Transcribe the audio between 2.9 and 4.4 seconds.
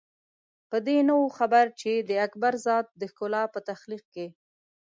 د ښکلا په تخلیق کې.